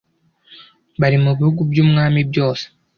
Bari 0.99 1.17
mu 1.23 1.31
bihugu 1.37 1.61
by 1.69 1.77
umwami 1.83 2.19
byose 2.29 2.65